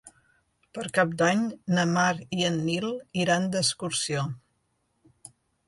[0.77, 1.43] Per Cap d'Any
[1.75, 2.07] na Mar
[2.39, 2.89] i en Nil
[3.27, 4.27] iran d'excursió.